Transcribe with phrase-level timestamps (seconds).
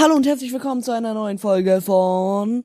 [0.00, 2.62] Hallo und herzlich willkommen zu einer neuen Folge von.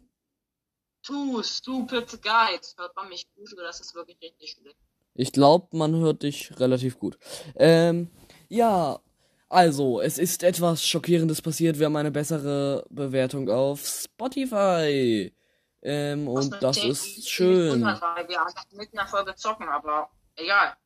[1.02, 2.76] Two Stupid Guides.
[2.78, 4.78] Hört man mich gut oder das ist wirklich richtig schlecht?
[5.16, 7.18] Ich glaube, man hört dich relativ gut.
[7.56, 8.12] Ähm,
[8.50, 9.00] ja,
[9.50, 11.80] also, es ist etwas Schockierendes passiert.
[11.80, 15.34] Wir haben eine bessere Bewertung auf Spotify.
[15.82, 17.82] Ähm, Was und das ist schön.
[17.82, 20.78] wir mitten in der Folge zocken, aber egal.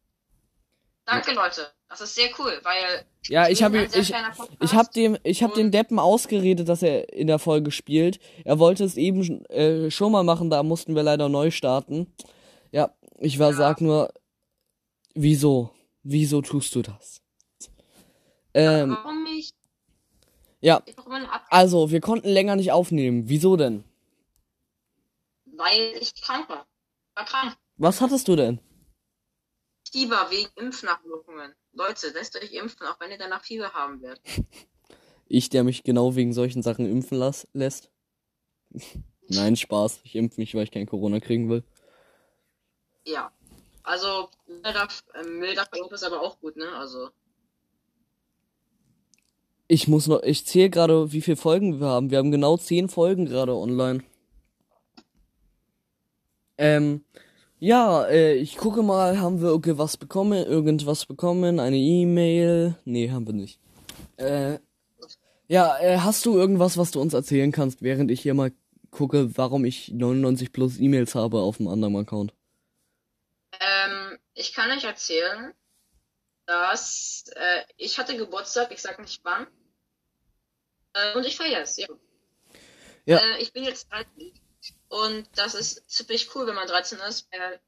[1.03, 1.76] Danke, Leute.
[1.89, 3.05] Das ist sehr cool, weil.
[3.27, 4.13] Ja, ich habe ich,
[4.61, 8.19] ich hab dem ich hab dem Deppen ausgeredet, dass er in der Folge spielt.
[8.45, 12.13] Er wollte es eben äh, schon mal machen, da mussten wir leider neu starten.
[12.71, 13.57] Ja, ich war Ja.
[13.57, 14.13] sag nur
[15.13, 15.71] wieso?
[16.03, 17.21] Wieso tust du das?
[18.53, 19.53] Ähm, Warum nicht?
[20.61, 20.81] ja,
[21.49, 23.23] also, wir konnten länger nicht aufnehmen.
[23.27, 23.83] Wieso denn?
[25.57, 26.65] weil ich krank war.
[27.15, 27.57] War krank.
[27.77, 28.59] Was hattest du denn?
[29.97, 31.55] Fieber wegen Impfnachwirkungen.
[31.73, 34.21] Leute, lasst euch impfen, auch wenn ihr danach Fieber haben werdet.
[35.27, 37.89] Ich, der mich genau wegen solchen Sachen impfen las lässt.
[39.27, 40.01] Nein, Spaß.
[40.03, 41.63] Ich impfe mich, weil ich kein Corona kriegen will.
[43.05, 43.31] Ja.
[43.81, 46.69] Also, milder, äh, milder Verlauf ist aber auch gut, ne?
[46.73, 47.09] Also.
[49.67, 52.11] Ich muss noch, ich zähle gerade, wie viele Folgen wir haben.
[52.11, 54.03] Wir haben genau zehn Folgen gerade online.
[56.59, 57.03] Ähm,
[57.59, 62.75] ja, äh, ich gucke mal, haben wir irgendwas bekommen, irgendwas bekommen, eine E-Mail?
[62.85, 63.59] Nee, haben wir nicht.
[64.17, 64.59] Äh,
[65.47, 68.51] ja, äh, hast du irgendwas, was du uns erzählen kannst, während ich hier mal
[68.91, 72.33] gucke, warum ich 99 plus E-Mails habe auf dem anderen Account?
[73.59, 75.53] Ähm, ich kann euch erzählen,
[76.45, 79.47] dass äh, ich hatte Geburtstag, ich sag nicht wann.
[80.93, 81.87] Äh, und ich feiere es, ja.
[83.05, 83.17] Ja.
[83.17, 84.33] Äh, ich bin jetzt 13
[84.89, 87.59] und das ist ziemlich cool, wenn man 13 ist, weil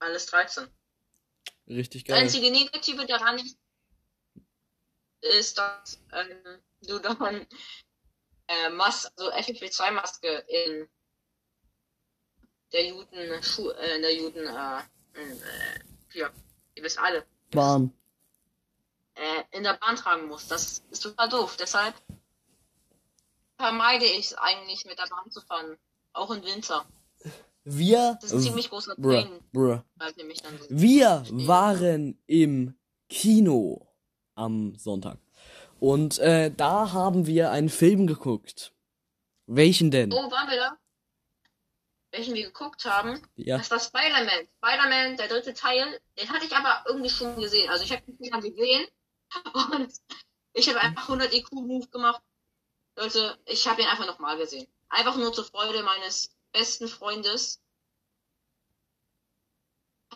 [0.00, 0.68] man ist 13.
[1.68, 2.22] Richtig Das geil.
[2.24, 3.40] einzige Negative daran
[5.20, 7.46] ist, dass ähm, du dann
[8.48, 10.88] äh, Mas also FFP2-Maske in
[12.72, 14.78] der Juden, Schu äh, in der Juden, äh,
[15.20, 15.80] äh,
[16.12, 16.32] hier,
[16.74, 17.92] ihr wisst alle, Bahn.
[19.14, 20.50] äh, in der Bahn tragen musst.
[20.50, 21.56] Das ist total doof.
[21.56, 21.94] Deshalb
[23.56, 25.76] vermeide ich es eigentlich, mit der Bahn zu fahren.
[26.12, 26.84] Auch im Winter.
[27.64, 29.80] Wir, Das ist ein ziemlich großer bruh, bruh.
[30.68, 32.78] Wir waren im
[33.08, 33.88] Kino
[34.34, 35.18] am Sonntag.
[35.80, 38.72] Und äh, da haben wir einen Film geguckt.
[39.46, 40.12] Welchen denn?
[40.12, 40.78] Oh, waren wir da?
[42.10, 43.20] Welchen wir geguckt haben?
[43.34, 43.58] Ja.
[43.58, 44.46] Das war Spider-Man.
[44.58, 46.00] Spider-Man, der dritte Teil.
[46.18, 47.68] Den hatte ich aber irgendwie schon gesehen.
[47.70, 48.86] Also ich habe den Film gesehen
[49.72, 49.92] und
[50.52, 52.22] ich habe einfach 100 IQ-Move gemacht.
[52.96, 54.66] Leute, ich habe ihn einfach nochmal gesehen.
[54.88, 57.60] Einfach nur zur Freude meines besten Freundes.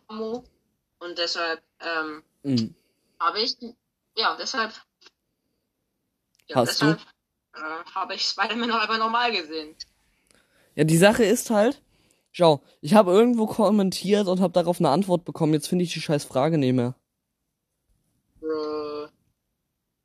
[0.08, 2.74] Und deshalb ähm, Mhm.
[3.20, 3.56] habe ich,
[4.16, 4.72] ja, deshalb,
[6.46, 6.86] ja, Hast du?
[6.86, 7.00] deshalb
[7.54, 9.76] äh, habe ich Spider-Man noch einfach normal gesehen.
[10.76, 11.82] Ja, die Sache ist halt,
[12.30, 15.52] schau, ich habe irgendwo kommentiert und habe darauf eine Antwort bekommen.
[15.54, 16.94] Jetzt finde ich die scheiß Frage nicht mehr.
[18.40, 19.08] Äh,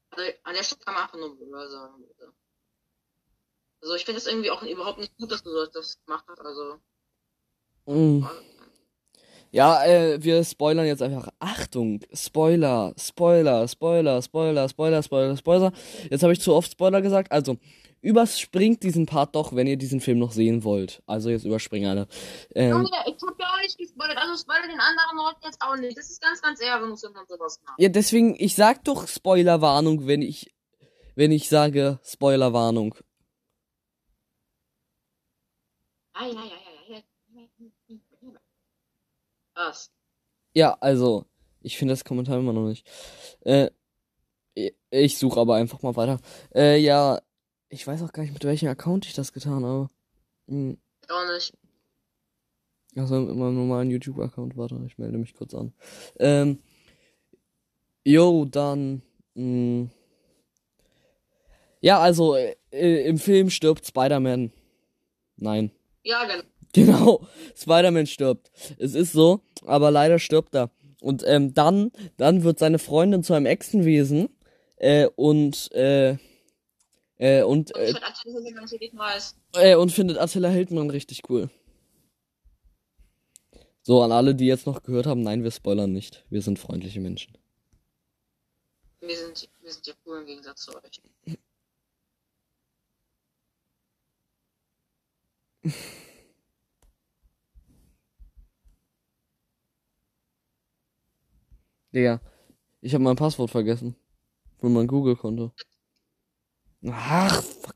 [0.10, 2.04] also an der Stelle kann man einfach nur sagen.
[2.08, 2.34] Bitte.
[3.84, 6.40] Also ich finde es irgendwie auch überhaupt nicht gut, dass du das- gemacht hast.
[6.40, 6.76] Also
[7.86, 8.28] Mhm.
[9.52, 11.28] Ja, äh, wir spoilern jetzt einfach.
[11.40, 15.74] Achtung, Spoiler, Spoiler, Spoiler, Spoiler, Spoiler, Spoiler, Spoiler.
[16.10, 17.32] Jetzt habe ich zu oft Spoiler gesagt.
[17.32, 17.58] Also,
[18.02, 21.04] überspringt diesen Part doch, wenn ihr diesen Film noch sehen wollt.
[21.06, 22.08] Also jetzt überspringen alle.
[22.56, 25.76] Ähm, Junge, ich hab ja auch nicht gespoilert, also spoilert den anderen Leuten jetzt auch
[25.78, 25.98] nicht.
[25.98, 27.80] Das ist ganz, ganz ehrenlos, wenn man sowas macht.
[27.80, 30.54] ja, deswegen, ich sag doch Spoilerwarnung, wenn ich,
[31.16, 32.96] wenn ich sage Spoilerwarnung.
[36.16, 36.44] Ja, ja, ja,
[36.90, 38.40] ja, ja.
[39.56, 39.92] Was?
[40.54, 41.26] Ja, also,
[41.62, 42.88] ich finde das Kommentar immer noch nicht.
[43.42, 43.70] Äh,
[44.92, 46.20] ich suche aber einfach mal weiter.
[46.54, 47.20] Äh, ja,
[47.70, 49.90] ich weiß auch gar nicht, mit welchem Account ich das getan habe.
[50.48, 50.78] Hm.
[51.10, 51.54] Auch nicht.
[52.96, 55.74] Also mit meinem normalen YouTube-Account, warte, ich melde mich kurz an.
[56.20, 56.62] Ähm,
[58.06, 59.02] jo, dann,
[59.34, 59.90] mh.
[61.82, 62.56] Ja, also, äh,
[63.08, 64.52] im Film stirbt Spider-Man.
[65.38, 65.72] Nein.
[66.04, 66.44] Ja, genau.
[66.74, 68.52] Genau, Spider-Man stirbt.
[68.80, 70.72] Es ist so, aber leider stirbt er.
[71.02, 74.30] Und ähm, dann, dann wird seine Freundin zu einem Echsenwesen
[74.78, 76.18] äh, und äh,
[77.18, 77.94] äh, und äh,
[79.54, 81.50] äh, und findet Attila Hildmann richtig cool.
[83.84, 86.26] So, an alle, die jetzt noch gehört haben, nein, wir spoilern nicht.
[86.30, 87.38] Wir sind freundliche Menschen.
[89.02, 91.02] Wir sind, wir sind ja cool im Gegensatz zu euch.
[101.94, 102.20] Digga,
[102.82, 103.96] ich habe mein Passwort vergessen.
[104.60, 105.54] Für mein Google-Konto.
[106.92, 107.76] Ach, fuck.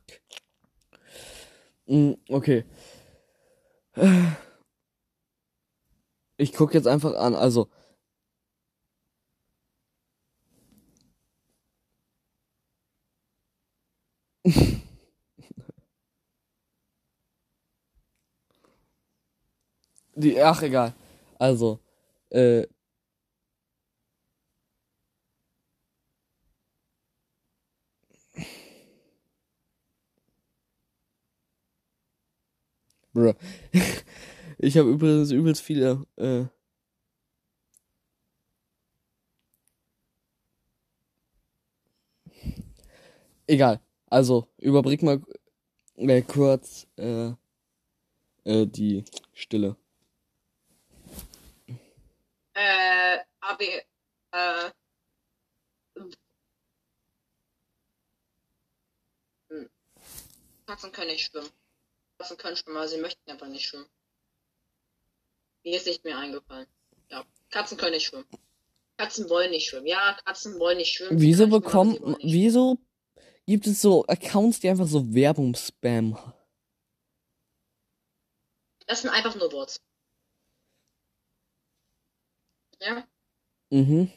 [1.89, 2.63] Mm, okay.
[6.40, 7.68] Ich guck jetzt einfach an, also.
[20.18, 20.94] Die, ach, egal.
[21.40, 21.80] Also,
[22.30, 22.66] äh.
[33.14, 33.34] Bruh.
[34.60, 36.46] Ich habe übrigens übelst viele, äh.
[43.48, 43.80] Egal.
[44.10, 45.22] Also, überbrück mal
[45.98, 47.31] äh, kurz, äh,
[48.46, 49.04] äh, die
[49.34, 49.75] Stille.
[52.57, 53.63] Äh, aber,
[54.31, 54.71] äh,
[59.50, 59.69] hm.
[60.65, 61.51] Katzen können nicht schwimmen.
[62.18, 63.86] Katzen können schwimmen, aber sie möchten aber nicht schwimmen.
[65.63, 66.65] Mir ist nicht mehr eingefallen.
[67.12, 68.25] Ja, Katzen können nicht schwimmen.
[68.98, 69.86] Katzen wollen nicht schwimmen.
[69.86, 71.21] Ja, Katzen wollen nicht schwimmen.
[71.21, 72.18] Wieso schwimmen.
[72.24, 72.80] wieso
[73.45, 76.18] gibt es so Accounts, die einfach so Werbung spammen?
[78.88, 79.80] Das sind einfach nur Bots.
[82.79, 83.07] Ja?
[83.69, 84.12] Mhm.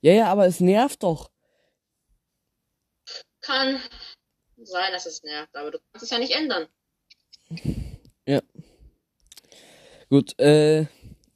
[0.00, 1.30] Ja, ja, aber es nervt doch.
[3.40, 3.80] Kann
[4.62, 6.68] sein, dass es nervt, aber du kannst es ja nicht ändern.
[8.26, 8.40] Ja.
[10.08, 10.86] Gut, äh,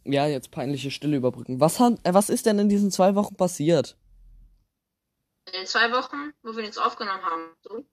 [0.05, 1.61] ja, jetzt peinliche Stille überbrücken.
[1.61, 3.99] Was hat, äh, was ist denn in diesen zwei Wochen passiert?
[5.49, 7.85] In den zwei Wochen, wo wir jetzt aufgenommen haben, so,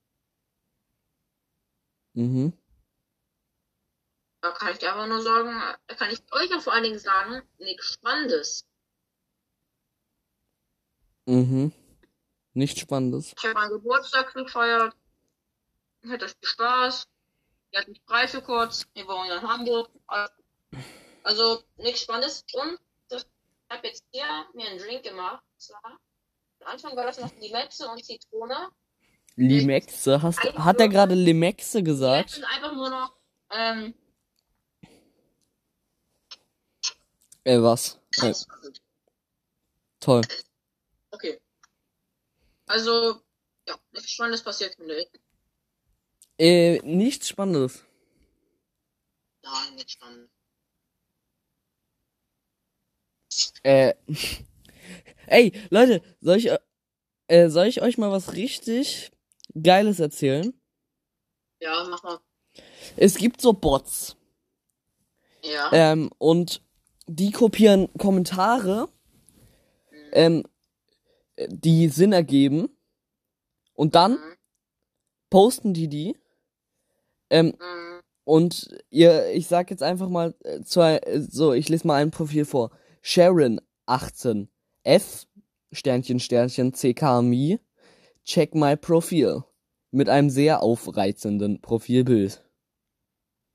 [2.16, 2.54] Mhm.
[4.52, 5.50] Da kann ich dir einfach nur sagen,
[5.86, 8.64] da kann ich euch auch vor allen Dingen sagen, nichts Spannendes.
[11.26, 11.72] Mhm.
[12.54, 13.34] Nichts Spannendes.
[13.36, 14.94] Ich habe meinen Geburtstag gefeiert.
[16.08, 17.08] Hatte viel Spaß.
[17.70, 18.86] Wir hatten frei für kurz.
[18.94, 19.90] Wir wohnen in Hamburg.
[21.22, 22.44] Also nichts Spannendes.
[22.54, 22.78] Und
[23.08, 23.24] das-
[23.68, 25.42] ich habe jetzt hier mir einen Drink gemacht.
[25.58, 25.82] Zwar,
[26.60, 28.68] am Anfang war das noch Limette und Zitrone.
[29.38, 32.30] Limexe, hast hat er gerade Limexe Jetzt gesagt?
[32.30, 33.16] sind einfach nur noch,
[33.50, 33.92] ähm,
[37.46, 38.00] Äh, was?
[38.22, 38.34] Äh,
[40.00, 40.22] toll.
[41.12, 41.40] Okay.
[42.66, 43.22] Also,
[43.68, 45.08] ja, nichts Spannendes passiert, finde ich.
[46.38, 47.84] Äh, nichts Spannendes.
[49.44, 50.28] Nein, nicht spannend.
[53.62, 53.94] Äh,
[55.28, 56.50] ey, Leute, soll ich,
[57.28, 59.12] äh, soll ich euch mal was richtig
[59.54, 60.52] Geiles erzählen?
[61.60, 62.18] Ja, mach mal.
[62.96, 64.16] Es gibt so Bots,
[65.44, 65.70] Ja.
[65.72, 66.65] ähm, und
[67.06, 68.88] die kopieren Kommentare,
[70.12, 70.44] ähm,
[71.48, 72.68] die Sinn ergeben,
[73.74, 74.36] und dann Mhm.
[75.30, 76.16] posten die die,
[77.30, 78.00] ähm, Mhm.
[78.24, 82.10] Und ihr, ich sag jetzt einfach mal äh, zwei, äh, so, ich lese mal ein
[82.10, 82.70] Profil vor.
[83.00, 84.48] Sharon 18
[84.82, 85.28] F
[85.70, 87.60] Sternchen Sternchen CKMI
[88.24, 89.44] Check my Profil
[89.92, 92.42] mit einem sehr aufreizenden Profilbild.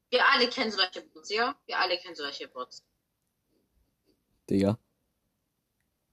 [0.09, 1.53] Wir alle kennen solche Bots, ja?
[1.65, 2.85] Wir alle kennen solche Bots.
[4.49, 4.77] Digga.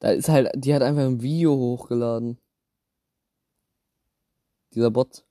[0.00, 2.38] Da ist halt, die hat einfach ein Video hochgeladen.
[4.75, 5.25] Dieser Bot.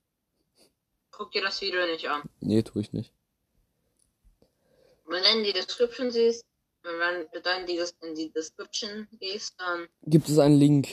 [1.10, 2.22] Guck dir das Video nicht an.
[2.40, 3.12] Nee, tu ich nicht.
[5.06, 6.44] Wenn du in die Description siehst,
[6.82, 10.88] wenn du dann in die Description gehst, dann Gibt es einen Link?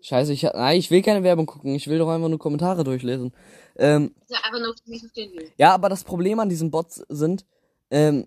[0.00, 1.74] Scheiße, ich, nein, ich will keine Werbung gucken.
[1.76, 3.32] Ich will doch einfach nur Kommentare durchlesen.
[3.76, 4.38] Ähm, ja
[4.86, 5.52] nicht verstehen will.
[5.58, 7.46] Ja, aber das Problem an diesen Bots sind,
[7.90, 8.26] ähm,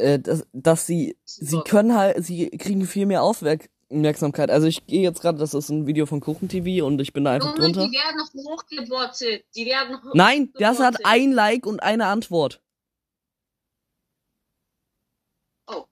[0.00, 4.50] äh, dass, dass sie, sie können halt, sie kriegen viel mehr Aufmerksamkeit.
[4.50, 7.24] Also ich gehe jetzt gerade, das ist ein Video von Kuchen TV und ich bin
[7.24, 7.86] da einfach Junge, drunter.
[7.86, 9.44] die werden noch hochgebottet.
[9.54, 12.60] Die werden hoch Nein, das hat ein Like und eine Antwort.
[15.66, 15.84] Oh.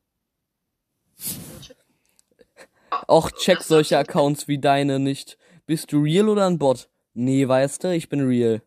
[3.06, 3.98] Och, check Das solche.
[3.98, 5.38] Accounts wie deine nicht.
[5.66, 6.88] Bist du real oder ein Bot?
[7.14, 8.62] Nee, weißt du, ich bin real.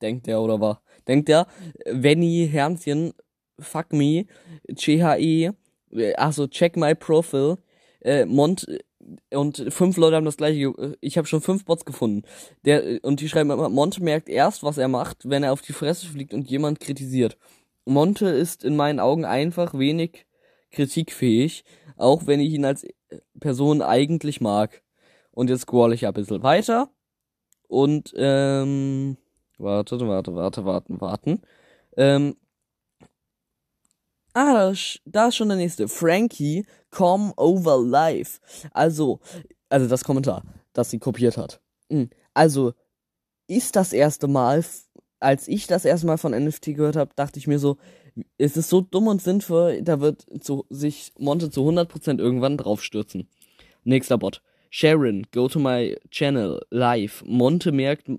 [0.00, 0.82] Denkt der oder war?
[1.08, 1.46] Denkt der,
[1.86, 3.14] Venny Hernchen,
[3.58, 4.26] fuck me,
[4.74, 5.52] CHE,
[5.92, 7.58] äh, achso, check my profile,
[8.00, 8.78] äh, Mont, äh,
[9.36, 12.22] und fünf Leute haben das gleiche, ge- ich habe schon fünf Bots gefunden.
[12.64, 15.62] Der, äh, und die schreiben immer, Monte merkt erst, was er macht, wenn er auf
[15.62, 17.36] die Fresse fliegt und jemand kritisiert.
[17.84, 20.26] Monte ist in meinen Augen einfach wenig
[20.72, 21.64] kritikfähig,
[21.96, 22.84] auch wenn ich ihn als
[23.38, 24.82] Person eigentlich mag.
[25.30, 26.90] Und jetzt scroll ich ein bisschen weiter.
[27.68, 29.16] Und, ähm,
[29.58, 31.42] warte, warte, warte, warten, warten.
[31.96, 32.36] Ähm,
[34.36, 34.74] Ah,
[35.06, 35.88] da ist schon der nächste.
[35.88, 38.38] Frankie, come over live.
[38.74, 39.18] Also,
[39.70, 40.42] also das Kommentar,
[40.74, 41.62] das sie kopiert hat.
[41.90, 42.10] Hm.
[42.34, 42.74] Also,
[43.46, 44.62] ist das erste Mal,
[45.20, 47.78] als ich das erste Mal von NFT gehört habe, dachte ich mir so,
[48.36, 53.30] es ist so dumm und sinnvoll, da wird zu, sich Monte zu 100% irgendwann draufstürzen.
[53.84, 54.42] Nächster Bot.
[54.68, 57.24] Sharon, go to my channel, live.
[57.24, 58.10] Monte merkt,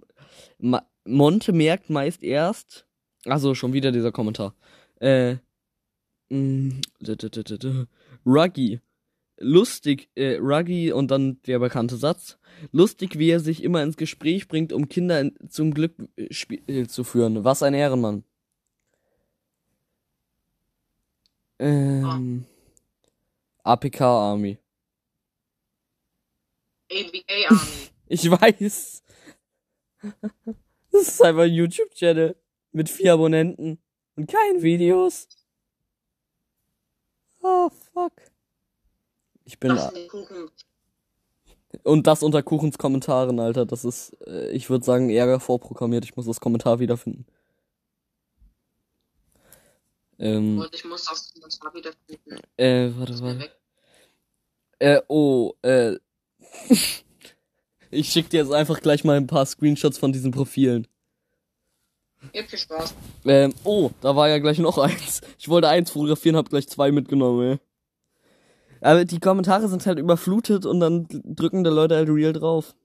[1.05, 2.87] Monte merkt meist erst,
[3.25, 4.55] also schon wieder dieser Kommentar,
[4.99, 5.35] äh,
[6.29, 6.81] Mm,
[8.25, 8.79] Ruggy.
[9.39, 12.39] Lustig, äh, Ruggy und dann der bekannte Satz.
[12.71, 16.23] Lustig, wie er sich immer ins Gespräch bringt, um Kinder in, zum Glück äh,
[16.67, 17.43] äh zu führen.
[17.43, 18.23] Was ein Ehrenmann.
[21.59, 22.45] Ähm,
[23.63, 23.71] ah.
[23.73, 24.57] APK Army.
[26.91, 27.61] ABA Army.
[28.07, 29.03] ich weiß.
[30.91, 32.35] das ist einfach ein YouTube-Channel
[32.71, 33.79] mit vier Abonnenten
[34.15, 35.27] und kein Videos.
[37.47, 38.11] Oh, fuck.
[39.45, 39.79] Ich bin.
[41.83, 43.65] Und das unter Kuchens Kommentaren, Alter.
[43.65, 46.03] Das ist, äh, ich würde sagen, Ärger vorprogrammiert.
[46.03, 47.25] Ich muss das Kommentar wiederfinden.
[50.19, 52.41] Ähm, Und ich muss das Kommentar wiederfinden.
[52.57, 53.51] Äh, warte, warte.
[54.79, 55.95] Äh, oh, äh.
[57.91, 60.85] ich schick dir jetzt einfach gleich mal ein paar Screenshots von diesen Profilen.
[62.33, 62.95] Jetzt viel Spaß.
[63.25, 65.21] Ähm, oh, da war ja gleich noch eins.
[65.39, 67.59] Ich wollte eins fotografieren, hab gleich zwei mitgenommen, ey.
[68.81, 72.75] Aber die Kommentare sind halt überflutet und dann drücken da Leute halt real drauf.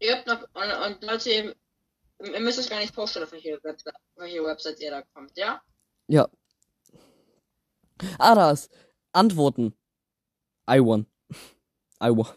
[0.00, 3.94] Ihr habt noch, und, und Leute, ihr müsst euch gar nicht posten, auf welche, Website,
[4.16, 5.62] welche Website ihr da kommt, ja?
[6.08, 6.28] Ja.
[8.18, 8.68] Ah, das.
[9.12, 9.74] Antworten.
[10.68, 11.06] I won.
[12.02, 12.28] I won.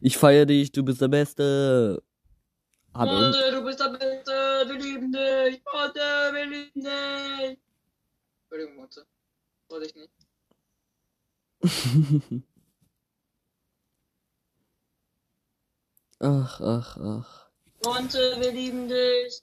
[0.00, 2.02] Ich feier dich, du bist der Beste.
[2.94, 3.32] Hallo.
[3.32, 4.32] Vater, du bist der Beste,
[4.66, 5.62] wir lieben dich.
[5.64, 7.58] Vater, wir lieben dich.
[8.50, 9.06] Entschuldigung, Mutter.
[9.68, 10.12] Wollte ich nicht.
[16.20, 17.50] ach, ach, ach.
[17.84, 19.42] Monte, wir lieben dich.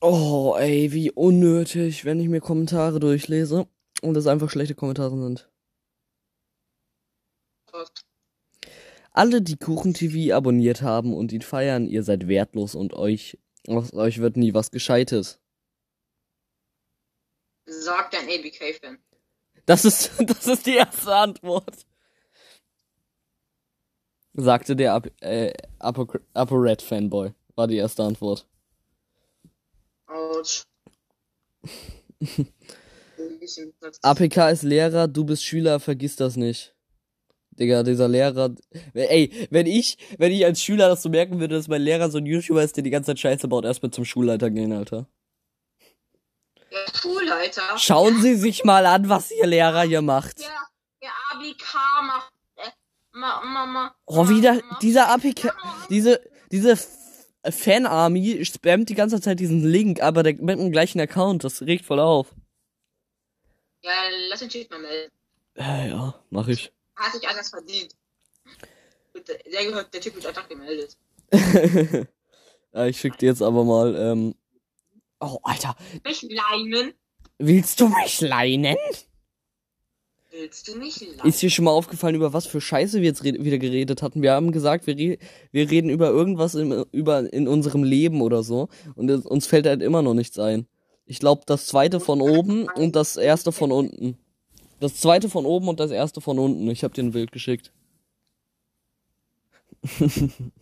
[0.00, 3.66] Oh, ey, wie unnötig, wenn ich mir Kommentare durchlese
[4.02, 5.50] und das einfach schlechte Kommentare sind.
[9.12, 13.92] Alle, die Kuchen TV abonniert haben und ihn feiern, ihr seid wertlos und euch aus
[13.92, 15.40] euch wird nie was Gescheites.
[17.64, 18.98] Sagt ein ABK-Fan.
[19.64, 21.86] Das ist, das ist die erste Antwort.
[24.34, 27.32] Sagte der Ap äh, Aporet-Fanboy.
[27.54, 28.46] War die erste Antwort.
[30.06, 30.64] Autsch.
[34.02, 36.75] APK ist Lehrer, du bist Schüler, vergiss das nicht.
[37.58, 38.54] Digga, dieser Lehrer.
[38.94, 42.18] Ey, wenn ich, wenn ich als Schüler das so merken würde, dass mein Lehrer so
[42.18, 45.06] ein YouTuber ist, der die ganze Zeit Scheiße baut, erstmal zum Schulleiter gehen, Alter.
[46.70, 47.78] Der Schulleiter.
[47.78, 50.40] Schauen Sie sich mal an, was Ihr Lehrer hier macht.
[50.40, 50.48] Ja,
[51.02, 51.74] der ABK
[52.06, 52.32] macht.
[52.56, 52.70] Äh,
[53.12, 55.54] ma, ma, ma, oh, wieder dieser APK.
[55.88, 56.20] Diese,
[56.52, 56.76] diese
[57.50, 61.44] Fan-Army spammt die ganze Zeit diesen Link, aber der, mit dem gleichen Account.
[61.44, 62.34] Das regt voll auf.
[63.82, 63.92] Ja,
[64.28, 65.12] lass den Cheat mal melden.
[65.56, 66.72] Ja, ja, mach ich.
[66.96, 67.94] Hat sich anders verdient.
[69.26, 70.96] Der, gehört, der Typ wird einfach gemeldet.
[72.88, 74.34] ich schick dir jetzt aber mal, ähm.
[75.20, 75.74] Oh, Alter.
[76.04, 76.92] Mich leinen?
[77.38, 78.76] Willst du mich leinen?
[80.30, 81.26] Willst du mich leinen?
[81.26, 84.22] Ist dir schon mal aufgefallen, über was für Scheiße wir jetzt re wieder geredet hatten?
[84.22, 85.18] Wir haben gesagt, wir, re
[85.52, 88.68] wir reden über irgendwas in, über in unserem Leben oder so.
[88.94, 90.66] Und es, uns fällt halt immer noch nichts ein.
[91.06, 94.18] Ich glaube, das zweite von oben und das erste von unten.
[94.80, 96.68] Das zweite von oben und das erste von unten.
[96.70, 97.72] Ich hab dir ein Bild geschickt.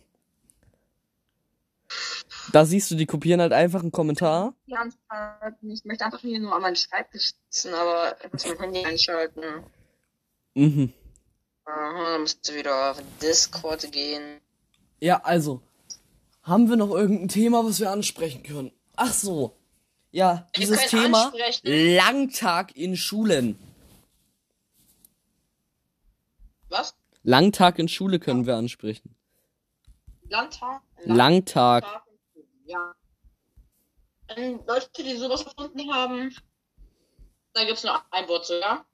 [2.53, 4.53] da siehst du, die kopieren halt einfach einen Kommentar.
[4.65, 9.63] Ich möchte einfach hier nur an meinen Schreibtisch sitzen, aber ich muss mein Handy einschalten.
[10.53, 10.93] Mhm.
[11.65, 14.39] Aha, dann musst du wieder auf Discord gehen.
[14.99, 15.61] Ja, also.
[16.43, 18.71] Haben wir noch irgendein Thema, was wir ansprechen können?
[18.95, 19.57] Ach so.
[20.11, 23.59] Ja, dieses Thema Langtag in Schulen.
[26.75, 26.93] Was?
[27.23, 28.47] Langtag in Schule können ja.
[28.47, 29.15] wir ansprechen.
[30.29, 30.81] Langtag?
[31.05, 31.83] Langtag.
[31.83, 32.03] Langtag.
[32.65, 32.95] Ja.
[34.27, 36.35] Ähm, Leute, die sowas gefunden haben,
[37.53, 38.85] da gibt es nur ein Wort zu, ja?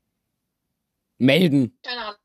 [1.18, 1.76] Melden.
[1.82, 2.18] Keine Ahnung.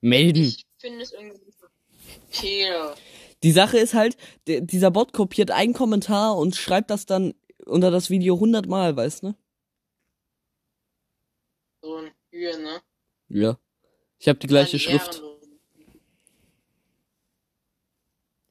[0.00, 0.44] Melden.
[0.44, 1.52] Ich finde es irgendwie
[2.28, 2.94] okay.
[3.42, 7.34] Die Sache ist halt, dieser Bot kopiert einen Kommentar und schreibt das dann
[7.66, 9.28] unter das Video hundertmal, weißt du?
[9.28, 9.34] Ne?
[12.38, 12.80] Mühe, ne?
[13.28, 13.58] Ja.
[14.20, 15.22] Ich habe die gleiche Schrift.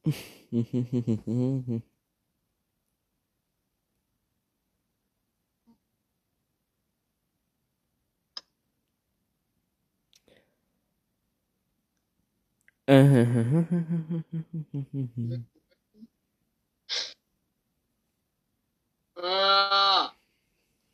[19.20, 20.14] Ah,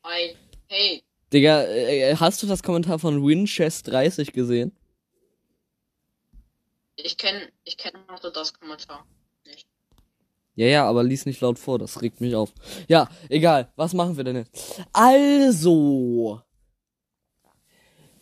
[0.05, 0.35] I
[0.69, 4.71] hate Digga, äh, hast du das Kommentar von Winchest 30 gesehen?
[6.95, 9.05] Ich kenn, ich kenn noch so das Kommentar
[9.45, 9.67] nicht.
[10.55, 12.53] Ja, ja, aber lies nicht laut vor, das regt mich auf.
[12.87, 14.83] Ja, egal, was machen wir denn jetzt?
[14.93, 16.41] Also,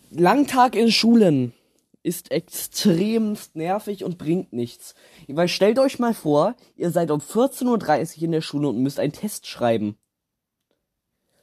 [0.10, 1.54] Langtag in Schulen
[2.04, 4.96] ist extremst nervig und bringt nichts.
[5.28, 9.00] Weil stellt euch mal vor, ihr seid um 14.30 Uhr in der Schule und müsst
[9.00, 9.98] einen Test schreiben.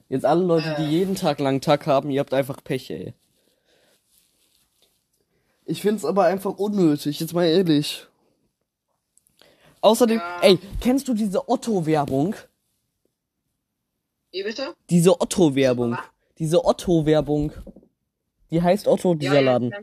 [0.09, 3.15] Jetzt alle Leute, die jeden Tag Langtag haben, ihr habt einfach Pech, ey.
[5.67, 8.07] Ich find's aber einfach unnötig, jetzt mal ehrlich.
[9.83, 10.41] Außerdem, Ja.
[10.41, 12.35] ey, kennst du diese Otto-Werbung?
[14.33, 14.75] Wie bitte?
[14.89, 15.99] Diese Otto-Werbung.
[16.39, 17.53] Diese Otto-Werbung.
[18.51, 19.71] Die heißt Otto, dieser Laden.
[19.71, 19.79] Ja,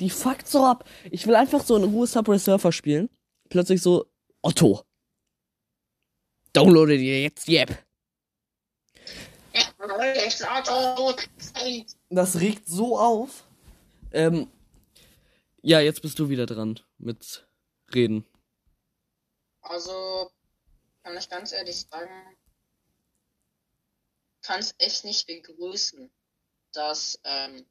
[0.00, 0.84] Die fuckt so ab.
[1.10, 3.08] Ich will einfach so in Ruhe Subway Surfer spielen.
[3.50, 4.06] Plötzlich so,
[4.42, 4.82] Otto.
[6.52, 7.78] Downloade dir jetzt die App.
[12.10, 13.44] Das regt so auf.
[14.12, 14.50] Ähm,
[15.62, 17.46] ja, jetzt bist du wieder dran mit
[17.94, 18.26] Reden.
[19.62, 20.30] Also,
[21.02, 22.36] kann ich ganz ehrlich sagen,
[24.42, 26.10] kann es echt nicht begrüßen,
[26.72, 27.66] dass ähm,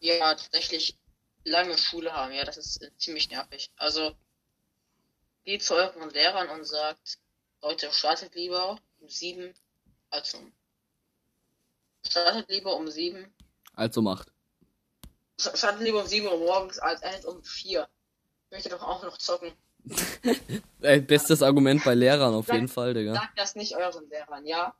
[0.00, 0.98] wir tatsächlich
[1.44, 2.32] lange Schule haben.
[2.32, 3.70] Ja, das ist ziemlich nervig.
[3.76, 4.14] Also,
[5.44, 7.18] geht zu euren Lehrern und sagt,
[7.62, 9.54] Leute, startet lieber um sieben
[10.10, 10.52] als um.
[12.08, 13.26] Startet lieber um sieben.
[13.74, 14.32] Also macht.
[15.38, 17.88] Startet lieber um sieben Uhr morgens als um vier.
[18.46, 19.52] Ich möchte doch auch noch zocken.
[20.80, 23.14] Ey, bestes Argument bei Lehrern auf jeden Fall, Digga.
[23.14, 24.74] Sagt das nicht euren Lehrern, ja?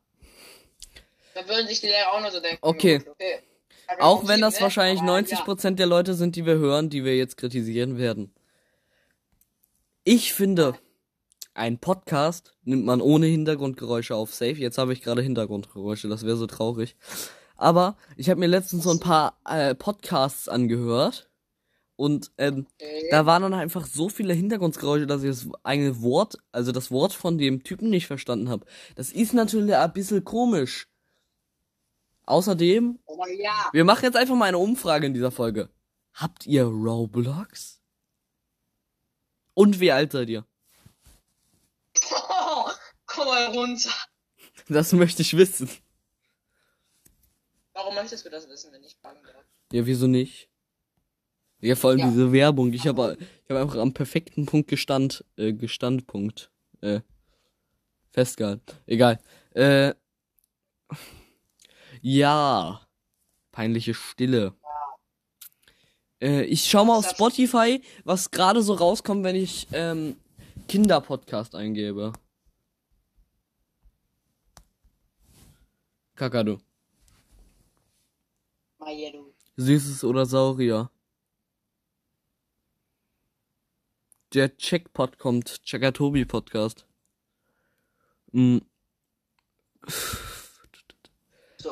[1.34, 2.58] Dann würden sich die Lehrer auch nur so denken.
[2.62, 3.04] Okay.
[3.08, 3.42] okay.
[3.86, 4.62] Aber Auch um wenn das ne?
[4.62, 8.34] wahrscheinlich Aber 90% der Leute sind, die wir hören, die wir jetzt kritisieren werden.
[10.04, 10.78] Ich finde,
[11.54, 14.52] ein Podcast nimmt man ohne Hintergrundgeräusche auf Safe.
[14.52, 16.96] Jetzt habe ich gerade Hintergrundgeräusche, das wäre so traurig.
[17.56, 21.28] Aber ich habe mir letztens so ein paar äh, Podcasts angehört
[21.96, 22.68] und ähm,
[23.10, 27.12] da waren dann einfach so viele Hintergrundgeräusche, dass ich das eigene Wort, also das Wort
[27.12, 28.64] von dem Typen nicht verstanden habe.
[28.94, 30.86] Das ist natürlich ein bisschen komisch.
[32.26, 33.68] Außerdem Oh ja.
[33.72, 35.70] wir machen jetzt einfach mal eine Umfrage in dieser Folge.
[36.12, 37.80] Habt ihr Roblox?
[39.54, 40.44] Und wie alt seid ihr?
[42.12, 42.70] Oh,
[43.06, 43.90] komm mal runter.
[44.68, 45.68] Das möchte ich wissen.
[47.72, 49.44] Warum möchtest du das wissen, wenn ich fragen darf?
[49.72, 50.48] Ja, wieso nicht?
[51.60, 52.08] Ja, vor allem Ja.
[52.10, 52.72] diese Werbung.
[52.72, 57.00] Ich habe ich hab einfach am perfekten Punkt gestand, äh, Gestandpunkt, äh,
[58.10, 58.76] festgehalten.
[58.86, 59.20] Egal.
[59.54, 59.94] Äh,
[62.00, 62.80] ja.
[63.52, 64.54] Peinliche Stille.
[66.20, 70.16] Äh, ich schau mal auf Spotify, was gerade so rauskommt, wenn ich, ähm,
[70.68, 72.12] Kinderpodcast eingebe.
[76.14, 76.58] Kakadu.
[78.78, 79.34] Majedu.
[79.56, 80.90] Süßes oder Saurier?
[84.34, 85.62] Der Checkpot kommt.
[85.62, 86.86] Checkatobi Podcast.
[88.34, 88.60] Auch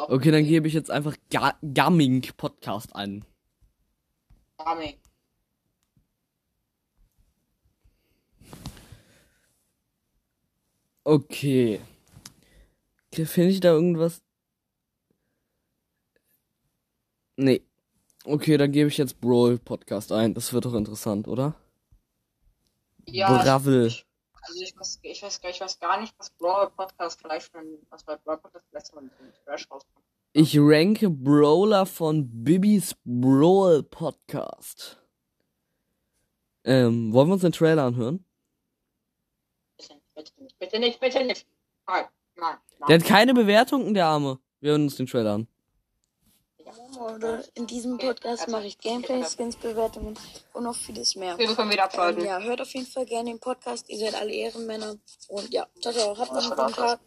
[0.09, 3.25] Okay, dann gebe ich jetzt einfach Ga Gaming Podcast an.
[4.57, 4.99] Farming.
[11.07, 11.81] Okay.
[13.12, 14.23] Finde ich da irgendwas?
[17.37, 17.62] Nee.
[18.25, 20.35] Okay, dann gebe ich jetzt Brawl Podcast ein.
[20.35, 21.55] Das wird doch interessant, oder?
[23.07, 23.87] Ja, Bravel.
[23.87, 24.05] Ich,
[24.42, 28.03] also ich weiß, ich weiß, ich weiß gar nicht, was Brawl Podcast vielleicht von, was
[28.03, 29.09] bei Brawl Podcast vielleicht von
[29.45, 30.05] Trash rauskommt.
[30.33, 35.01] Ich ranke Brawler von Bibis Brawl Podcast.
[36.64, 38.26] Ähm, wollen wir uns den Trailer anhören?
[40.16, 41.46] Bitte nicht, bitte nicht, bitte nicht.
[41.87, 42.05] Nein,
[42.37, 42.88] nein, nein.
[42.88, 44.38] Der hat keine Bewertungen, der Arme.
[44.61, 45.48] Wir hören uns den Trailer an.
[46.98, 50.18] Oder in diesem Podcast mache ich Gameplay, Skins, Bewertungen
[50.55, 51.38] und noch vieles mehr.
[51.38, 52.24] Wir können wieder Ähm, abschalten.
[52.24, 53.88] ja, hört auf jeden Fall gerne den Podcast.
[53.88, 54.96] Ihr seid alle Ehrenmänner.
[55.29, 56.18] Und ja, ciao, ciao.
[56.18, 57.00] Habt noch einen guten Tag.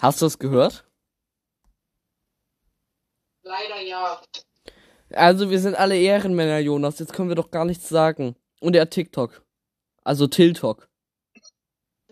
[0.00, 0.84] Hast du es gehört?
[3.42, 4.20] Leider ja.
[5.12, 6.98] Also, wir sind alle Ehrenmänner, Jonas.
[6.98, 8.34] Jetzt können wir doch gar nichts sagen.
[8.60, 9.44] Und er hat TikTok.
[10.02, 10.88] Also Tiltok.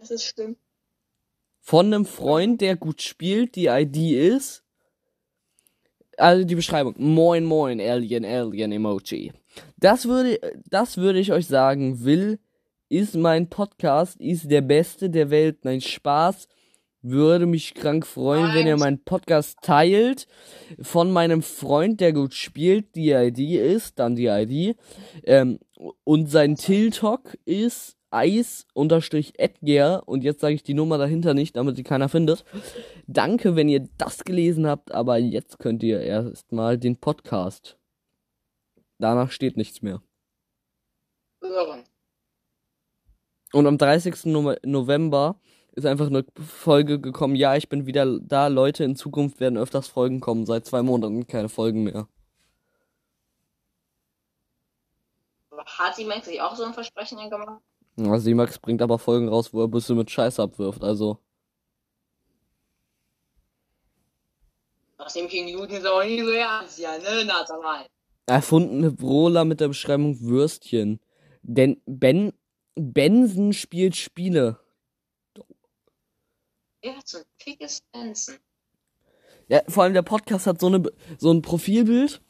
[0.03, 0.59] Das ist stimmt.
[1.61, 3.55] Von einem Freund, der gut spielt.
[3.55, 4.65] Die ID ist.
[6.17, 6.97] Also die Beschreibung.
[6.99, 9.33] Moin, moin, Alien, Alien Emoji.
[9.77, 12.03] Das würde, das würde ich euch sagen.
[12.03, 12.41] Will
[12.89, 15.65] ist mein Podcast, ist der beste der Welt.
[15.65, 16.49] Nein, Spaß.
[17.03, 20.27] Würde mich krank freuen, wenn ihr meinen Podcast teilt.
[20.81, 22.97] Von meinem Freund, der gut spielt.
[22.97, 24.77] Die ID ist, dann die ID.
[25.23, 25.61] Ähm,
[26.03, 31.83] und sein Tiltok ist Eis-Edgar und jetzt sage ich die Nummer dahinter nicht, damit sie
[31.83, 32.45] keiner findet.
[33.07, 37.79] Danke, wenn ihr das gelesen habt, aber jetzt könnt ihr erstmal den Podcast.
[38.99, 40.03] Danach steht nichts mehr.
[41.41, 41.85] Hören.
[43.53, 44.27] Und am 30.
[44.27, 45.41] No November
[45.73, 47.35] ist einfach eine Folge gekommen.
[47.35, 48.47] Ja, ich bin wieder da.
[48.47, 50.47] Leute, in Zukunft werden öfters Folgen kommen.
[50.47, 52.09] Seit zwei Monaten keine Folgen mehr.
[55.67, 57.63] Hat sie Max sich auch so ein Versprechen gemacht?
[57.97, 60.83] Ja, Simax bringt aber Folgen raus, wo er Büsse mit Scheiß abwirft.
[60.83, 61.19] Also.
[64.99, 66.63] Ja,
[66.99, 67.87] ne?
[68.27, 71.01] Erfundene Brawler mit der Beschreibung Würstchen.
[71.43, 72.33] Denn Ben
[72.75, 74.59] Benson spielt Spiele.
[76.81, 78.37] Er hat so ein pickes Benson.
[79.49, 80.83] Ja, vor allem der Podcast hat so eine
[81.19, 82.23] so ein Profilbild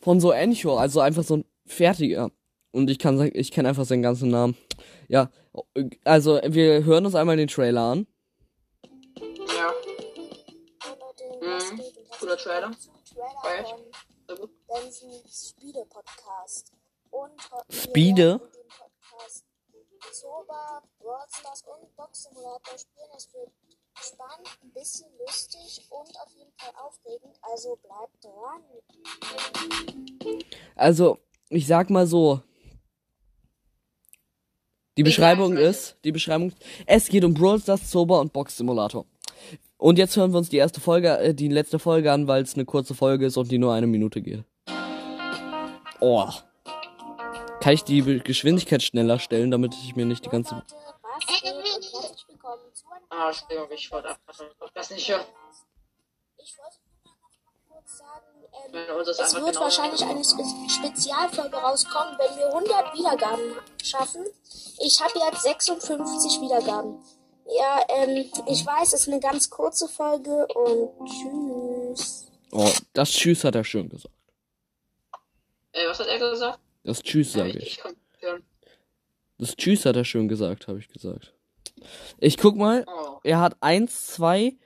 [0.00, 2.30] von so Ancho, also einfach so ein fertiger.
[2.76, 4.54] Und ich kann sagen, ich kenne einfach seinen ganzen Namen.
[5.08, 5.30] Ja,
[6.04, 8.06] also wir hören uns einmal den Trailer an.
[9.16, 9.72] Ja.
[11.40, 11.80] Mhm.
[12.20, 12.70] Cooler Trailer.
[12.76, 14.50] Sehr gut.
[14.68, 16.74] Bensons Spiele-Podcast.
[17.08, 17.32] Und
[17.70, 18.42] Spiele?
[20.12, 23.08] Zoba, Brawl Stars und Box Simulator spielen.
[23.16, 23.52] Es wird
[24.02, 27.38] spannend, ein bisschen lustig und auf jeden Fall aufregend.
[27.40, 28.62] Also bleibt dran.
[30.74, 32.42] Also, ich sag mal so.
[34.96, 36.52] Die Beschreibung ist, die Beschreibung,
[36.86, 39.04] es geht um Brawl Stars, Zoba und Box Simulator.
[39.76, 42.54] Und jetzt hören wir uns die erste Folge, äh, die letzte Folge an, weil es
[42.54, 44.42] eine kurze Folge ist und die nur eine Minute geht.
[46.00, 46.28] Oh.
[47.60, 50.54] Kann ich die Be- Geschwindigkeit schneller stellen, damit ich mir nicht die ganze...
[50.54, 50.64] Leute,
[51.18, 51.56] was einem
[53.10, 55.26] Ah, Entschuldigung, ich wollte einfach das nicht hören.
[56.42, 60.44] Ich wollte nur mal noch mal kurz sagen, ähm, es wird genau- wahrscheinlich eine Spe
[60.68, 64.24] Spezialfolge rauskommen, wenn wir 100 Wiedergaben schaffen.
[64.78, 66.98] Ich habe jetzt 56 Wiedergaben.
[67.58, 72.26] Ja, ähm, ich weiß, es ist eine ganz kurze Folge und tschüss.
[72.52, 74.14] Oh, das Tschüss hat er schön gesagt.
[75.72, 76.58] Äh, was hat er gesagt?
[76.84, 77.80] Das Tschüss Ja, sage ich.
[79.38, 81.34] Das Tschüss hat er schön gesagt, habe ich gesagt.
[82.18, 83.18] Ich guck mal, Oh.
[83.22, 84.56] er hat eins, zwei.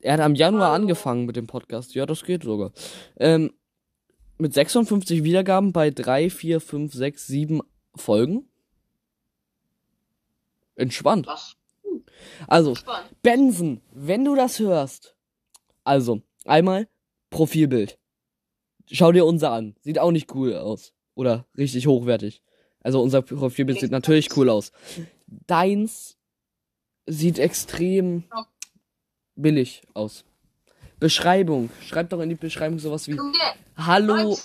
[0.00, 1.94] Er hat am Januar angefangen mit dem Podcast.
[1.94, 2.72] Ja, das geht sogar.
[3.18, 3.52] Ähm,
[4.38, 7.60] mit 56 Wiedergaben bei 3, 4, 5, 6, 7
[7.94, 8.48] Folgen.
[10.76, 11.26] Entspannt.
[11.26, 11.56] Was?
[12.46, 13.22] Also, Spannend.
[13.22, 15.14] Benson, wenn du das hörst.
[15.84, 16.88] Also, einmal
[17.28, 17.98] Profilbild.
[18.86, 19.76] Schau dir unser an.
[19.82, 20.94] Sieht auch nicht cool aus.
[21.14, 22.42] Oder richtig hochwertig.
[22.80, 24.72] Also unser Profilbild sieht natürlich cool aus.
[25.26, 26.16] Deins
[27.06, 28.24] sieht extrem
[29.40, 30.24] billig aus.
[30.98, 31.70] Beschreibung.
[31.86, 33.38] Schreib doch in die Beschreibung sowas wie Junge,
[33.76, 34.14] Hallo.
[34.14, 34.42] Leute,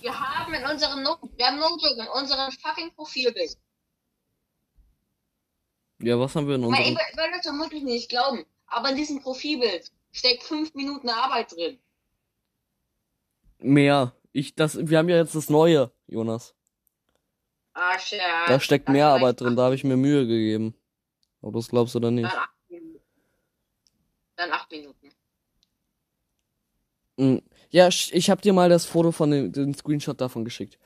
[0.00, 3.56] wir haben in unserem Not wir haben Notebook in unserem fucking Profilbild.
[6.00, 6.96] Ja, was haben wir in Ich unserem...
[7.16, 11.78] werdet das vermutlich nicht glauben, aber in diesem Profilbild steckt fünf Minuten Arbeit drin.
[13.58, 14.14] Mehr.
[14.32, 16.54] Ich, das, wir haben ja jetzt das Neue, Jonas.
[17.74, 18.20] Ah, shit.
[18.48, 20.74] Da steckt mehr Arbeit drin, da habe ich mir Mühe gegeben.
[21.40, 22.24] Aber das glaubst du dann nicht.
[22.24, 22.51] Minuten.
[24.36, 25.08] Dann acht Minuten.
[27.16, 27.38] Mm,
[27.70, 30.78] Ja, ich habe dir mal das Foto von dem, den Screenshot davon geschickt.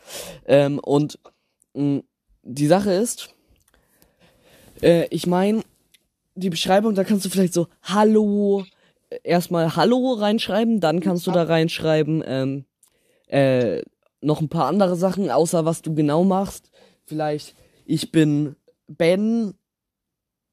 [0.46, 1.18] Ähm, und
[1.74, 2.02] mh,
[2.42, 3.35] die Sache ist,
[4.82, 5.62] äh, ich meine,
[6.35, 8.64] die Beschreibung, da kannst du vielleicht so Hallo,
[9.11, 12.64] äh, erstmal Hallo reinschreiben, dann kannst du da reinschreiben, ähm,
[13.28, 13.82] äh,
[14.20, 16.70] noch ein paar andere Sachen, außer was du genau machst.
[17.04, 17.54] Vielleicht,
[17.85, 18.56] ich bin
[18.88, 19.54] Ben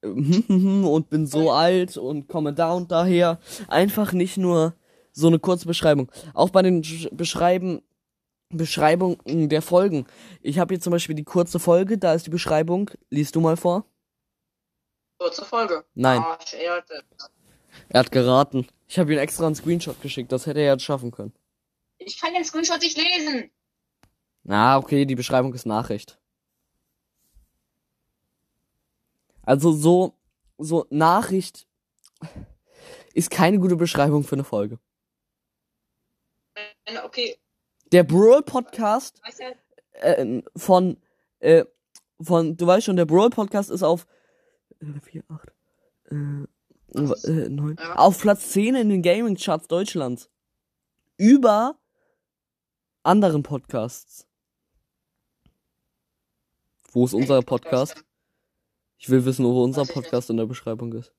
[0.48, 3.39] und bin so alt und komme da und daher.
[3.68, 4.76] Einfach nicht nur
[5.12, 6.12] so eine kurze Beschreibung.
[6.34, 7.82] Auch bei den Sch- Beschreiben,
[8.50, 10.06] Beschreibungen der Folgen.
[10.42, 12.92] Ich habe hier zum Beispiel die kurze Folge, da ist die Beschreibung.
[13.10, 13.86] Liest du mal vor?
[15.20, 15.86] Kurze Folge.
[15.94, 16.20] Nein.
[16.20, 16.60] Ah, shit.
[17.89, 18.68] Er hat geraten.
[18.88, 21.34] Ich habe ihm extra einen Screenshot geschickt, das hätte er jetzt schaffen können.
[21.98, 23.50] Ich kann den Screenshot nicht lesen.
[24.44, 26.20] Na, okay, die Beschreibung ist Nachricht.
[29.43, 30.17] Also so,
[30.58, 31.67] so Nachricht
[33.13, 34.79] ist keine gute Beschreibung für eine Folge.
[36.56, 37.38] Äh, Okay,
[37.91, 39.21] Der Brawl Podcast
[39.93, 40.97] äh, von,
[41.39, 41.65] äh,
[42.21, 44.08] von, du weißt schon, der Brawl Podcast ist auf
[44.79, 45.51] äh, 4, 8,
[46.12, 46.15] äh,
[46.95, 47.95] äh, 9, Ja.
[47.95, 50.29] auf Platz 10 in den Gaming Charts Deutschlands.
[51.17, 51.77] Über
[53.03, 54.27] anderen Podcasts.
[56.91, 58.03] Wo ist unser Podcast?
[59.04, 61.12] Ich will wissen, wo unser Podcast in der Beschreibung ist.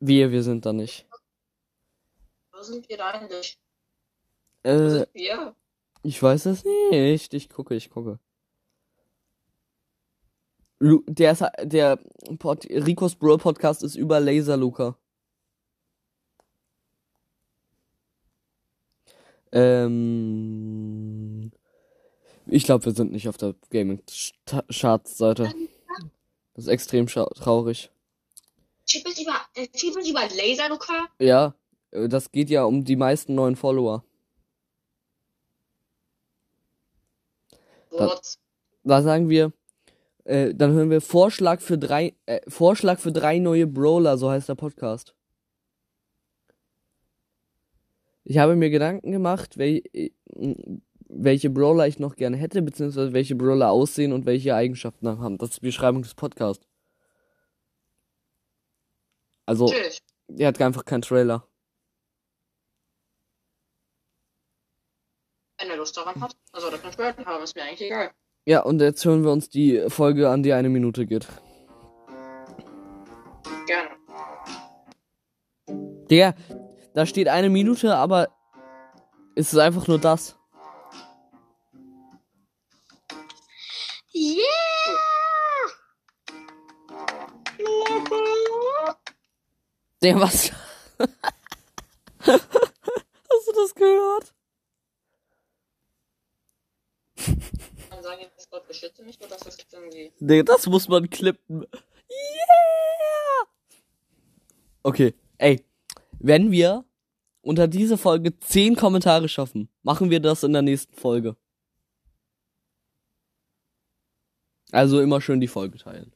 [0.00, 1.06] Wir, wir sind da nicht.
[2.50, 3.56] Wo sind wir da eigentlich?
[4.64, 5.54] Wo Äh, sind wir?
[6.02, 7.34] Ich weiß es nicht.
[7.34, 8.18] Ich gucke, ich gucke.
[10.80, 12.00] Lu der ist, der
[12.40, 14.98] Pod Ricos Bro Podcast ist über Laser Luca.
[20.26, 21.52] Ähm,
[22.46, 24.02] ich glaube, wir sind nicht auf der Gaming
[24.68, 25.52] Charts Seite.
[26.56, 27.90] Das ist extrem traurig.
[28.86, 31.06] Ist über, Typ ist über Laser Luca?
[31.18, 31.54] Ja,
[31.90, 34.02] äh, das geht ja um die meisten neuen Follower.
[37.90, 38.18] Da,
[38.84, 39.52] da sagen wir,
[40.24, 44.48] äh, dann hören wir Vorschlag für drei, äh, Vorschlag für drei neue Brawler, so heißt
[44.48, 45.14] der Podcast.
[48.24, 50.10] Ich habe mir Gedanken gemacht, wel, äh,
[51.08, 55.38] welche Brawler ich noch gerne hätte, beziehungsweise welche Brawler aussehen und welche Eigenschaften haben.
[55.38, 56.66] Das ist die Beschreibung des Podcasts.
[59.46, 60.00] Also, Tschüss.
[60.36, 61.46] er hat einfach keinen Trailer.
[65.58, 66.36] Wenn er Lust daran hat.
[66.52, 68.10] Also, das kann ich haben, ist mir eigentlich egal.
[68.44, 71.26] Ja, und jetzt hören wir uns die Folge an, die eine Minute geht.
[73.66, 73.90] Gerne.
[76.10, 76.34] Der,
[76.94, 78.28] da steht eine Minute, aber
[79.34, 80.38] es ist einfach nur das.
[90.06, 90.52] Der was?
[92.20, 92.38] Hast
[93.48, 94.32] du das gehört?
[98.04, 100.12] sagen jetzt Gott beschütze mich oder ist das jetzt irgendwie.
[100.20, 101.62] Nee, das muss man klippen.
[102.08, 103.48] Yeah!
[104.84, 105.64] Okay, ey.
[106.20, 106.84] Wenn wir
[107.40, 111.34] unter diese Folge 10 Kommentare schaffen, machen wir das in der nächsten Folge.
[114.70, 116.15] Also immer schön die Folge teilen.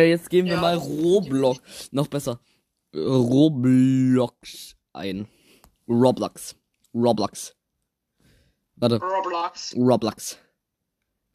[0.00, 1.92] Jetzt geben wir ja, mal Roblox.
[1.92, 2.40] Noch besser.
[2.94, 5.28] Roblox ein.
[5.88, 6.56] Roblox.
[6.94, 7.56] Roblox.
[8.76, 9.00] Warte.
[9.00, 9.74] Roblox.
[9.76, 10.38] Roblox.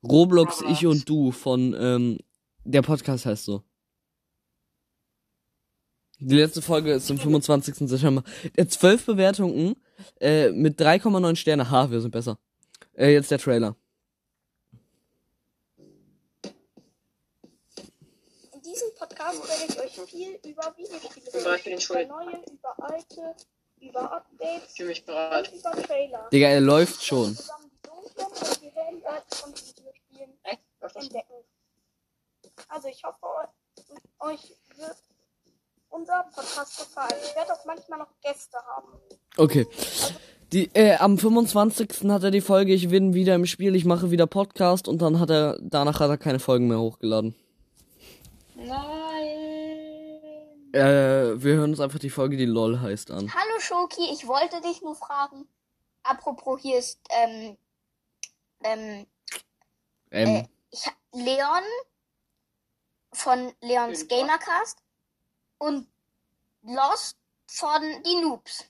[0.04, 2.20] Roblox, ich und du von, ähm,
[2.64, 3.64] der Podcast heißt so.
[6.20, 7.88] Die letzte Folge ist am 25.
[7.88, 8.24] September.
[8.56, 9.76] Der 12 Bewertungen
[10.20, 11.70] äh, mit 3,9 Sterne.
[11.70, 12.40] Ha, wir sind besser.
[12.94, 13.76] Äh, jetzt der Trailer.
[19.18, 23.36] Podcast werde ich euch viel über Videospiele über neue, über alte
[23.80, 25.52] über Updates, für mich bereit.
[25.52, 26.28] und über Trailer.
[26.32, 27.36] Digga, er läuft schon.
[27.36, 31.34] Zusammen die dunklen und die von Videospielen entdecken.
[32.70, 33.26] Also ich hoffe,
[34.20, 34.98] euch wird
[35.90, 37.14] unser Podcast gefallen.
[37.24, 38.88] Ich werde auch manchmal noch Gäste haben.
[39.38, 39.68] Okay.
[40.54, 42.10] Die, äh, am 25.
[42.10, 45.20] hat er die Folge, ich bin wieder im Spiel, ich mache wieder Podcast und dann
[45.20, 47.36] hat er, danach hat er keine Folgen mehr hochgeladen.
[48.56, 49.07] Nein.
[50.78, 53.34] Äh, wir hören uns einfach die Folge, die LOL heißt, an.
[53.34, 55.48] Hallo Schoki, ich wollte dich nur fragen.
[56.04, 57.58] Apropos, hier ist, ähm,
[58.64, 59.08] ähm,
[60.12, 60.28] ähm.
[60.28, 61.64] Äh, ich, Leon
[63.14, 64.78] von Leons Gamercast
[65.58, 65.88] und
[66.62, 68.66] Lost von die Noobs.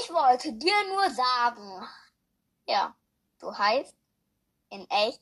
[0.00, 1.86] Ich wollte dir nur sagen,
[2.66, 2.94] ja,
[3.40, 3.94] du heißt
[4.70, 5.20] in echt.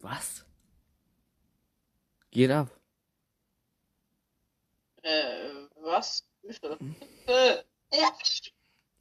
[0.00, 0.47] Was?
[2.38, 2.68] Geht ab.
[5.02, 6.22] Äh, was?
[7.26, 7.56] Äh,
[7.90, 8.12] ja.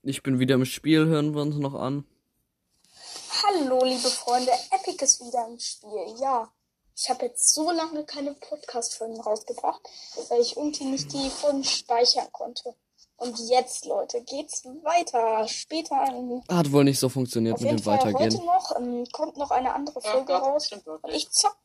[0.01, 2.03] Ich bin wieder im Spiel, hören wir uns noch an.
[3.43, 6.15] Hallo, liebe Freunde, Epic ist wieder im Spiel.
[6.19, 6.51] Ja,
[6.95, 9.81] ich habe jetzt so lange keine Podcast-Folgen rausgebracht,
[10.29, 12.73] weil ich irgendwie nicht die Folgen speichern konnte.
[13.17, 15.47] Und jetzt, Leute, geht's weiter.
[15.47, 15.95] Später.
[16.09, 18.33] Ähm, Hat wohl nicht so funktioniert mit dem Fall Weitergehen.
[18.33, 20.71] Heute noch ähm, kommt noch eine andere Folge ja, raus.
[20.71, 21.55] Und ich zock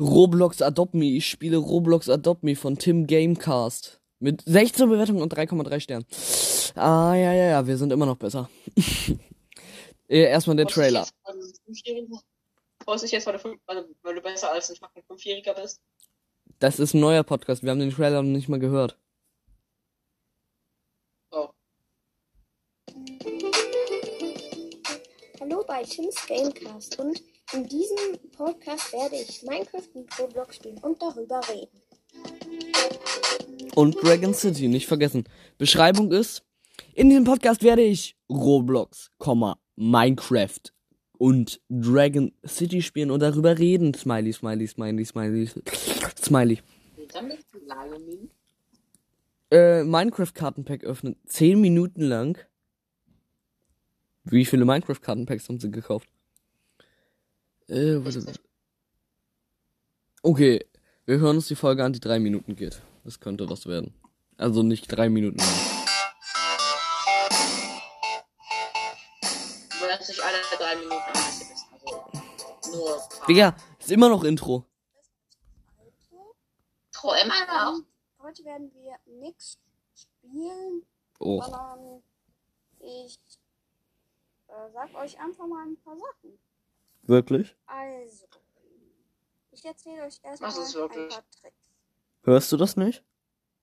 [0.00, 1.06] Roblox Adopt Me.
[1.06, 4.00] Ich spiele Roblox Adopt Me von Tim Gamecast.
[4.20, 6.06] Mit 16 Bewertungen und 3,3 Sternen.
[6.74, 8.50] Ah, ja, ja, ja, wir sind immer noch besser.
[10.08, 11.06] Erstmal der Trailer.
[12.82, 13.58] Freust dich jetzt, weil du,
[14.02, 15.80] weil du besser als ein fucking Fünfjähriger bist?
[16.58, 17.62] Das ist ein neuer Podcast.
[17.62, 18.98] Wir haben den Trailer noch nicht mal gehört.
[21.30, 21.50] Oh.
[25.40, 31.00] Hallo bei Tims Gamecast und in diesem Podcast werde ich Minecraft und Roblox spielen und
[31.00, 31.80] darüber reden.
[33.74, 35.24] Und Dragon City, nicht vergessen.
[35.56, 36.42] Beschreibung ist,
[36.94, 39.10] in diesem Podcast werde ich Roblox,
[39.76, 40.60] Minecraft
[41.12, 43.94] und Dragon City spielen und darüber reden.
[43.94, 45.50] Smiley, smiley, smiley, smiley,
[46.22, 46.58] smiley.
[49.50, 51.16] Äh, Minecraft Kartenpack öffnen.
[51.26, 52.38] 10 Minuten lang.
[54.24, 56.08] Wie viele Minecraft Kartenpacks haben sie gekauft?
[57.68, 58.24] Äh, warte.
[60.22, 60.64] Okay,
[61.04, 62.80] wir hören uns die Folge an, die drei Minuten geht.
[63.04, 63.94] Das könnte was werden.
[64.36, 65.48] Also nicht drei Minuten lang.
[69.78, 71.16] Aber das nicht alle drei Minuten an.
[72.62, 73.08] Also nur.
[73.28, 74.64] Digga, ist immer noch Intro.
[76.92, 77.78] Tro immer noch.
[77.78, 77.86] Ähm,
[78.20, 79.58] heute werden wir nichts
[79.94, 80.84] spielen,
[81.20, 81.40] Oh.
[81.42, 82.02] sondern
[82.80, 83.18] ich
[84.48, 86.38] äh, sag euch einfach mal ein paar Sachen.
[87.02, 87.56] Wirklich?
[87.66, 88.26] Also,
[89.50, 91.56] ich erzähle euch erstmal ein paar Tricks.
[92.22, 93.04] Hörst du das nicht?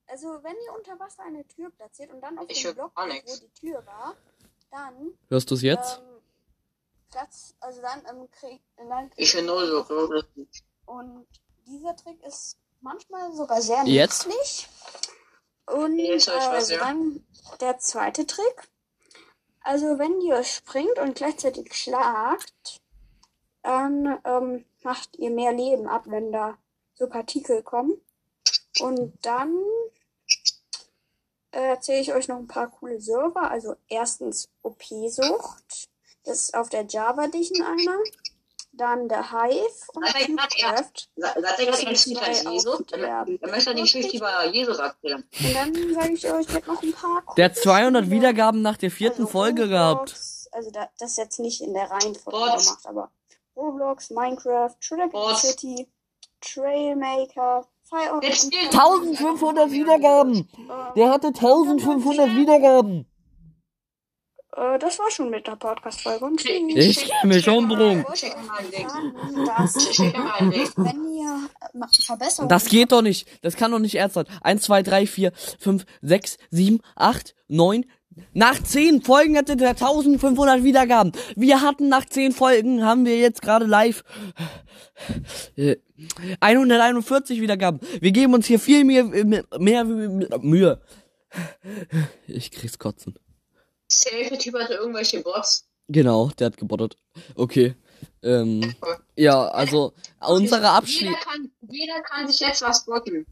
[0.08, 3.28] Also, wenn ihr unter Wasser eine Tür platziert und dann auf Ich den Block, geht,
[3.28, 4.16] wo die Tür war,
[4.72, 6.00] dann Hörst du es jetzt?
[6.00, 6.22] ähm,
[7.12, 10.24] Platz, also dann ähm, krieg, dann Ich höre null so.
[10.86, 11.28] Und
[11.66, 14.28] dieser Trick ist manchmal sogar sehr Jetzt?
[14.28, 14.68] nützlich.
[15.68, 16.78] Und Jetzt ich was, ja.
[16.80, 17.26] dann
[17.60, 18.70] der zweite Trick.
[19.62, 22.82] Also wenn ihr springt und gleichzeitig schlagt,
[23.66, 26.58] dann ähm, macht ihr mehr Leben ab, wenn da
[26.94, 28.00] so Partikel kommen.
[28.80, 29.58] Und dann
[31.52, 33.50] äh, erzähle ich euch noch ein paar coole Server.
[33.50, 35.90] Also erstens OP-Sucht.
[36.26, 37.98] Das ist auf der Java-Dichen einer.
[38.74, 40.28] Dann der Hive und ich.
[40.28, 41.10] Cubecraft.
[41.16, 42.82] Seid ihr gerade ganz Zwei Jesus?
[42.82, 43.00] auf der
[43.42, 45.24] Er möchte die Geschichte über Jesus erzählen.
[45.40, 48.18] Und dann sage ich euch jetzt noch ein paar Der hat coole 200 Spiele.
[48.18, 50.12] Wiedergaben nach der vierten Also Folge gehabt.
[50.12, 53.12] Roblox, Also da, das ist jetzt nicht in der Reihenfolge gemacht, aber
[53.56, 54.76] Roblox, Minecraft,
[55.12, 55.42] Bots.
[55.42, 55.88] City,
[56.42, 60.48] Trailmaker, Fire Jetzt und- steht- 1500 Wiedergaben!
[60.96, 63.06] Der hatte 1500 Wiedergaben!
[64.56, 66.30] Äh, das war schon mit der Podcast-Folge.
[66.38, 66.44] Ich
[67.06, 68.06] geh mich umbringen.
[68.06, 68.32] Äh,
[72.48, 73.28] Das geht doch nicht.
[73.44, 74.26] Das kann doch nicht ernst sein.
[74.42, 77.86] 1, 2, 3, 4, 5, 6, 7, 8, 9.
[78.34, 81.12] Nach 10 Folgen hatte der 1500 Wiedergaben.
[81.36, 84.04] Wir hatten nach 10 Folgen, haben wir jetzt gerade live
[85.58, 85.78] äh,
[86.40, 87.80] 141 Wiedergaben.
[88.00, 89.04] Wir geben uns hier viel mehr,
[89.60, 90.82] mehr, Mühe.
[92.28, 93.16] Ich krieg's kotzen.
[93.88, 95.68] Safe Typ hatte irgendwelche Bots.
[95.88, 96.98] Genau, der hat gebottet.
[97.36, 97.76] Okay.
[98.24, 98.76] Ähm,
[99.16, 101.08] ja, also unsere Abschließung.
[101.08, 103.26] Jeder kann, jeder kann sich jetzt was botten.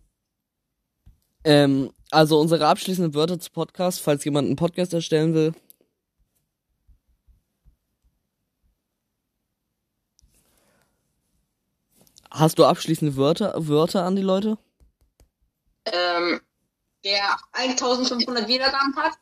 [1.43, 5.53] Ähm, also unsere abschließenden Wörter zu Podcast, falls jemand einen Podcast erstellen will.
[12.31, 14.57] Hast du abschließende Wörter, Wörter an die Leute?
[15.85, 16.41] Ähm,
[17.03, 19.13] der 1500 Wiedergaben hat.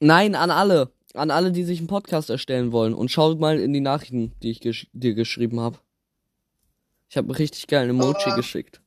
[0.00, 0.92] Nein, an alle.
[1.14, 2.94] An alle, die sich einen Podcast erstellen wollen.
[2.94, 5.78] Und schaut mal in die Nachrichten, die ich gesch dir geschrieben habe.
[7.08, 8.36] Ich habe einen richtig geilen Emoji Oh.
[8.36, 8.80] geschickt.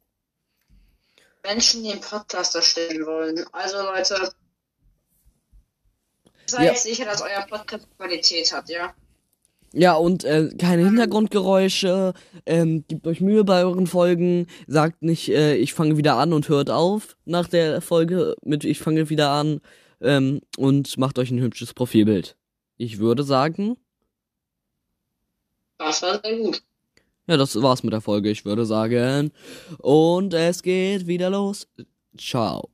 [1.43, 3.45] Menschen, die einen Podcast erstellen wollen.
[3.51, 4.33] Also Leute,
[6.47, 6.75] seid Ja.
[6.75, 8.93] sicher, dass euer Podcast Qualität hat, ja?
[9.75, 12.13] Ja, und äh, keine Hintergrundgeräusche,
[12.45, 16.47] ähm, gebt euch Mühe bei euren Folgen, sagt nicht, äh, ich fange wieder an und
[16.47, 19.61] hört auf nach der Folge mit ich fange wieder an
[19.99, 22.37] ähm, und macht euch ein hübsches Profilbild.
[22.77, 23.77] Ich würde sagen,
[25.79, 26.63] Das war sehr gut.
[27.27, 28.29] Ja, das war's mit der Folge.
[28.29, 29.31] Ich würde sagen,
[29.79, 31.67] und es geht wieder los.
[32.17, 32.72] Ciao.